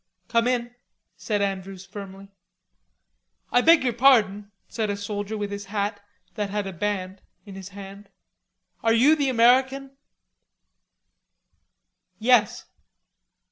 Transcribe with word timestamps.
"Come 0.29 0.47
in," 0.47 0.73
said 1.15 1.43
Andrews 1.43 1.85
firmly. 1.85 2.29
"I 3.51 3.61
beg 3.61 3.83
yer 3.83 3.93
pardon," 3.93 4.51
said 4.67 4.89
a 4.89 4.97
soldier 4.97 5.37
with 5.37 5.51
his 5.51 5.65
hat, 5.65 6.01
that 6.33 6.49
had 6.49 6.65
a 6.65 6.73
band, 6.73 7.21
in 7.45 7.53
his 7.53 7.69
hand. 7.69 8.09
"Are 8.81 8.93
you 8.93 9.15
the 9.15 9.29
American?" 9.29 9.95
"Yes." 12.17 12.65